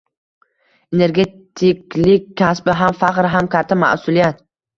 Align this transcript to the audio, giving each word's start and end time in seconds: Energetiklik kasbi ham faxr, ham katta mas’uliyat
Energetiklik 0.95 2.25
kasbi 2.41 2.77
ham 2.81 2.99
faxr, 3.03 3.29
ham 3.37 3.53
katta 3.59 3.79
mas’uliyat 3.85 4.43